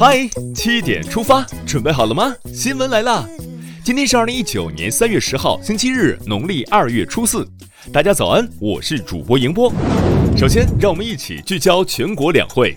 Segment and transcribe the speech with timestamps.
[0.00, 2.34] 嗨，七点出发，准备好了吗？
[2.54, 3.28] 新闻来啦！
[3.84, 7.46] 今天是二零一九年三月十号，星期日，农历二月初四。
[7.92, 9.70] 大家早安，我是主播迎波。
[10.38, 12.74] 首先，让我们一起聚焦全国两会。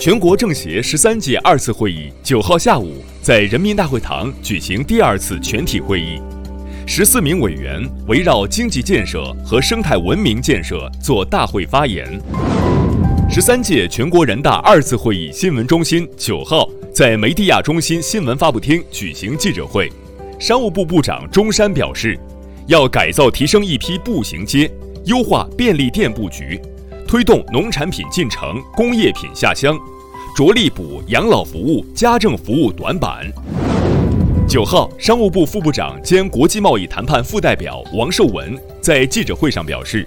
[0.00, 6.20] 全国政协十三届二次会议九号下午在人民大会堂举行第二次全体会议，
[6.88, 12.20] 十四名委员围绕经济建设和生态文明建设做大会发言。
[13.32, 19.88] 十三届全国人大二次会议新闻中心九号在梅地亚中心新闻发布厅举行记者会，
[20.40, 22.18] 商务部部长钟山表示，
[22.66, 24.68] 要改造提升一批步行街，
[25.04, 26.60] 优化便利店布局。
[27.06, 29.78] 推动农产品进城、工业品下乡，
[30.36, 33.24] 着力补养老服务、家政服务短板。
[34.48, 40.04] 九号，商务部副部长兼国际贸易谈判副代表王受文在记者会上表示，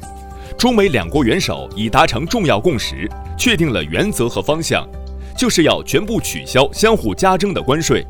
[0.57, 4.88] 中美两国元首已达成重要共识，确定了原则和方向，
[5.38, 8.05] 就是要全部取消相互加征的关税。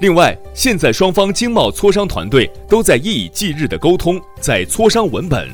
[0.00, 5.48] 另外，现在双方经贸磋商团队都在夜以继日的沟通，在磋商文本。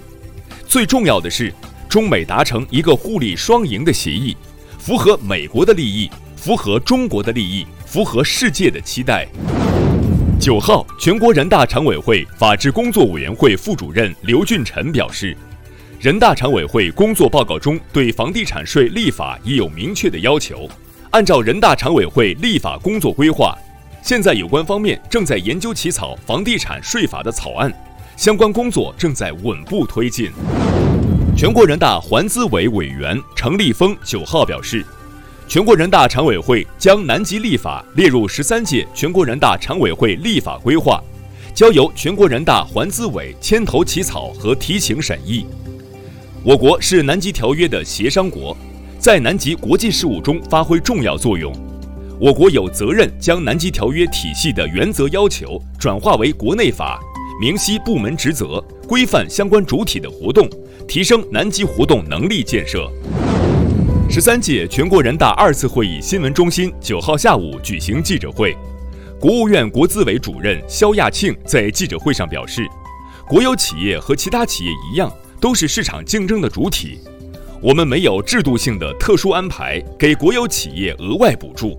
[0.66, 1.52] 最重要的是。
[1.86, 4.36] 中美达成一个互利双赢的协议，
[4.80, 9.28] 符合美国的利益，符合中国的利益，符合世界的期待。
[10.40, 15.36] 九号，全国人大常委会法制工作委员会副主任刘俊臣表示，
[16.04, 20.68] 人大常委会工作报告中对房地产税立法已有明确的要求。
[21.12, 23.56] 按照人大常委会立法工作规划，
[24.02, 27.72] 现在有关方面正在研究起草房地产税法的草案，
[28.18, 30.30] 相关工作正在稳步推进。
[31.34, 34.84] 全国人大环资委委员程立峰九号表示，
[35.48, 41.02] 全国人大常委会将南极立法列入十三届全国人大常委会立法规划，
[41.54, 45.46] 交由全国人大环资委牵头起草和提请审议。
[46.44, 48.54] 我国是南极条约的协商国，
[48.98, 51.50] 在南极国际事务中发挥重要作用。
[52.20, 57.00] 我国有责任将南极条约体系的原则要求转化为国内法，
[57.40, 60.46] 明晰部门职责，规范相关主体的活动。
[60.86, 62.92] 提升南极活动能力建设。
[64.10, 68.54] 十三届全国人大二次会议新闻中心九号下午举行记者会，
[69.18, 72.60] 国务院国资委主任肖亚庆在记者会上表示，
[73.26, 75.10] 国有企业和其他企业一样，
[75.44, 76.98] 都是市场竞争的主体，
[77.60, 81.78] 我们没有制度性的特殊安排给国有企业额外补助。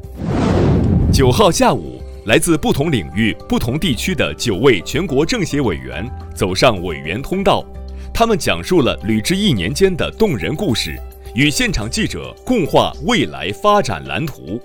[1.12, 7.66] 九号下午，来自不同领域、不同地区的九位全国政协委员走上委员通道。
[8.14, 10.96] 他们讲述了履职一年间的动人故事，
[11.34, 14.62] 与现场记者共话未来发展蓝图。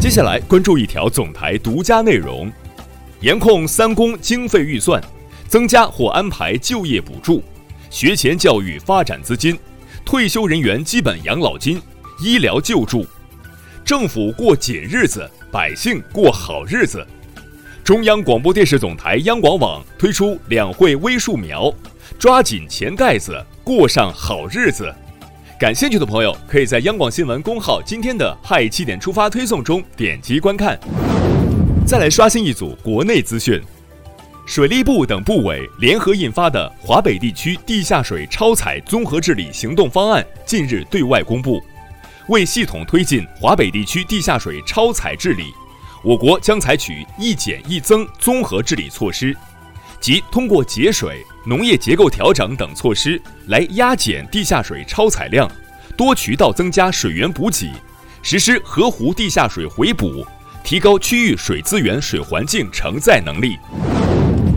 [0.00, 2.48] 接下来关注一条总台独家内容：
[3.20, 5.02] 严控三公经费预算，
[5.48, 7.42] 增加或安排就业补助、
[7.90, 9.58] 学前教育发展资金、
[10.04, 11.82] 退休人员基本养老金、
[12.22, 13.04] 医疗救助。
[13.84, 17.04] 政府过紧日子，百姓过好日子。
[17.82, 21.72] 中央广播电视总台央广网推出两会微树苗。
[22.16, 24.92] 抓紧钱袋子，过上好日子。
[25.58, 30.78] 感兴趣的朋友可以在央广新闻公号今天的“嗨七点出发”推送中点击观看。
[31.84, 33.60] 再来刷新一组国内资讯，
[34.50, 41.62] 水利部等部委联合印发的华北地区地下水超采综合治理行动方案近日对外公布。
[42.26, 45.54] 为系统推进华北地区地下水超采治理，
[46.02, 49.36] 我国将采取一减一增综合治理措施。
[50.00, 55.48] 即通过节水、农业结构调整等措施来压减地下水超采量，
[55.96, 57.70] 多渠道增加水源补给，
[58.20, 60.26] 实施河湖地下水回补，
[60.64, 63.56] 提高区域水资源水环境承载能力。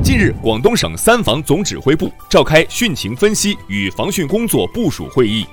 [0.04, 5.46] 近日，广东省三防总指挥部召开汛情分析与防汛工作部署会议，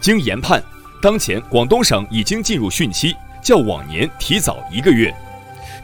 [0.00, 0.62] 经研判，
[1.02, 3.12] 当前广东省已经进入汛期，
[3.42, 5.12] 较往年提早一个月。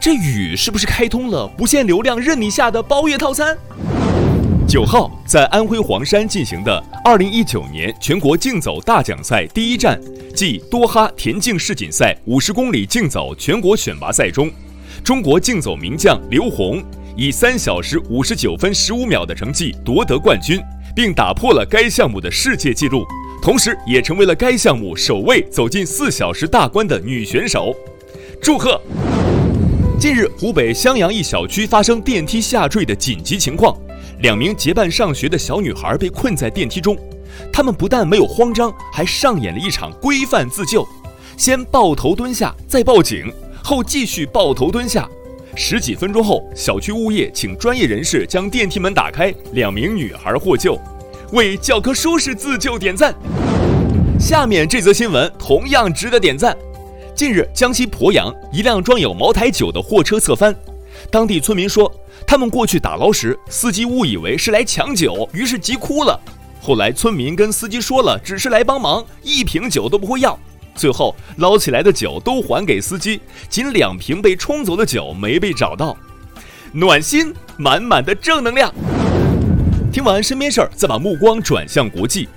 [0.00, 3.58] 这雨是不是开通了不限流量任你下的包月套餐？
[4.68, 10.00] 九号在安徽黄山进行的二零一九年全国竞走大奖赛第一站
[10.32, 14.48] 暨多哈田径世锦赛五十公里竞走全国选拔赛中，
[15.02, 16.80] 中国竞走名将刘虹
[17.16, 20.60] 以三小时五十九分十五秒的成绩夺得冠军，
[20.94, 23.04] 并打破了该项目的世界纪录，
[23.42, 27.74] 同时也成为了该项目首位走进四小时大关的女选手。
[28.40, 28.80] 祝贺！
[30.00, 33.76] 近日，湖北襄阳一小区发生电梯下坠的紧急情况，
[34.20, 36.96] 两名结伴上学的小女孩被困在电梯中，
[37.52, 40.86] 她们不但没有慌张，还上演了一场规范自救：
[41.36, 43.30] 先抱头蹲下，再报警，
[43.62, 45.08] 后继续抱头蹲下。
[45.54, 50.80] 十几分钟后，小区物业请专业人士将电梯门打开，两名女孩获救，
[51.32, 53.14] 为教科书式自救点赞。
[54.18, 56.56] 下面这则新闻同样值得点赞。
[57.14, 60.54] 近日，江西鄱阳一辆装有茅台酒的货车侧翻，
[61.10, 61.92] 当地村民说，
[62.26, 66.18] 他们过去打捞时，司机误以为是来抢酒，于是急哭了。
[66.62, 70.38] 后来村民跟司机说了，只是来帮忙，一瓶酒都不会要。
[70.74, 75.96] 最后捞起来的酒都还给司机，仅两瓶被冲走的酒没被找到，
[76.72, 78.72] 暖心满满的正能量。
[79.92, 82.28] 听完身边事儿，再把目光转向国际。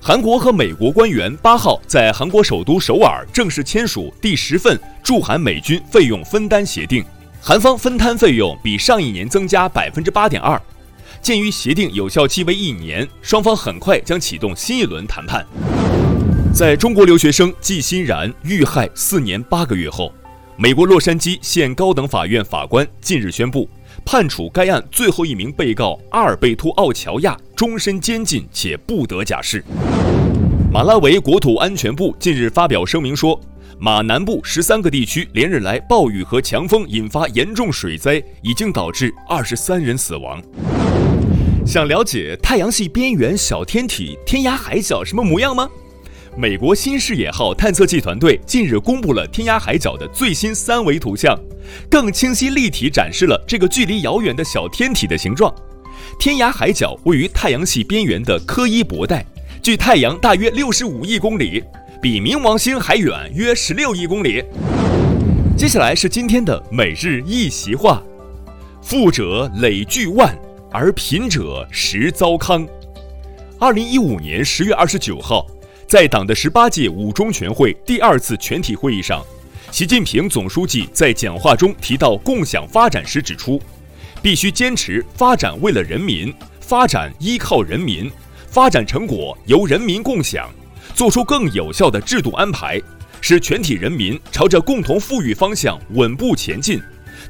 [0.00, 7.04] 韩国和美国官员八号在韩国首都首尔正式签署第十份驻韩美军费用分担协定，
[7.42, 10.60] 韩方分摊费用比上一年增加百分之八点二。
[11.20, 15.44] 鉴于协定有效期为一年，双方很快将启动新一轮谈判。
[16.58, 20.12] 在中国留学生季欣然遇害四年八个月后，
[20.56, 23.70] 美国洛杉矶县高等法院法官近日宣布。
[24.04, 29.64] 判处该案最后一名被告阿尔贝托·奥乔亚终身监禁，且不得假释。
[30.72, 33.40] 马拉维国土安全部近日发表声明说，
[33.78, 40.42] 马南部十三个地区连日来暴雨和强风引发严重水灾，已经导致二十三人死亡。
[41.64, 45.68] 想了解太阳系边缘小天体天涯海角什么模样吗？
[46.38, 51.36] 美国新视野号探测器团队近日公布了天涯海角的最新三维图像，
[51.90, 55.52] 更清晰立体展示了这个距离遥远的小天体的形状。
[56.16, 59.26] 天涯海角位于太阳系边缘的柯伊伯带，
[59.60, 61.60] 距太阳大约六十五亿公里，
[62.00, 64.44] 比冥王星还远约十六亿公里。
[65.56, 68.00] 接下来是今天的每日一席话：
[68.80, 70.38] 富者累聚万，
[70.70, 72.64] 而贫者实糟糠。
[73.58, 75.44] 二零一五年十月二十九号。
[75.88, 79.24] 在党的十八届五中全会第二次全体会议上，
[79.70, 83.58] 习近平总书记在讲话中提到共享发展时指出，
[84.20, 86.30] 必须坚持发展为了人民，
[86.60, 88.10] 发展依靠人民，
[88.50, 90.50] 发展成果由人民共享，
[90.94, 92.78] 做出更有效的制度安排，
[93.22, 96.78] 使全体人民朝着共同富裕方向稳步前进，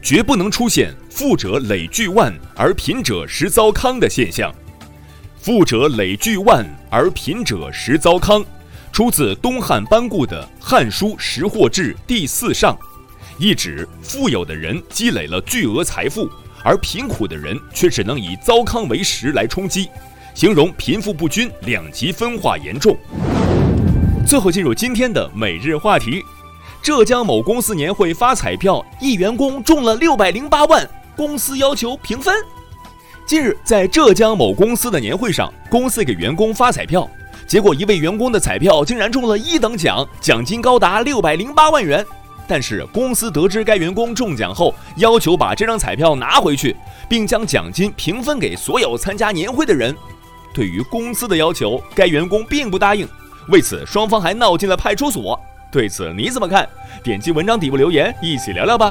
[0.02, 4.52] 绝不能出现富者累聚万而贫者实糟糠的现象。
[5.40, 8.44] 富者累聚万而贫者实糟糠，
[8.92, 12.76] 出自东汉班固的《汉书·识货志》第四上，
[13.38, 16.28] 意指富有的人积累了巨额财富，
[16.64, 19.88] 而贫苦的人却只能以糟糠为食来充饥，
[20.34, 22.96] 形容贫富不均、两极分化严重。
[24.26, 26.22] 最后进入今天的每日话题：
[26.82, 30.86] 浙江某公司年会发彩票，一员工中了六百零八万，
[31.16, 32.34] 公司要求平分。
[33.28, 37.06] 近日，在浙江某公司的年会上，公司给员工发彩票，
[37.46, 42.02] 结果一位员工的彩票竟然中了一等奖，奖金高达六百零八万元。
[42.46, 46.74] 但是公司得知该员工中奖后，要求把这张彩票拿回去，
[47.06, 49.94] 并将奖金平分给所有参加年会的人。
[50.54, 53.06] 对于公司的要求，该员工并不答应，
[53.50, 55.38] 为此双方还闹进了派出所。
[55.70, 56.66] 对此你怎么看？
[57.04, 58.90] 点击文章底部留言，一起聊聊吧。